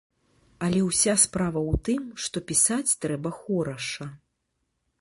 Але 0.67 0.79
ўся 0.85 1.13
справа 1.23 1.61
ў 1.73 1.83
тым, 1.89 2.01
што 2.27 2.37
пісаць 2.53 2.91
трэба 3.05 3.29
хораша. 3.39 4.09